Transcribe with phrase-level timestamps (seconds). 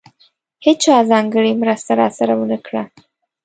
[0.65, 2.83] هېچا ځانګړې مرسته راسره ونه کړه.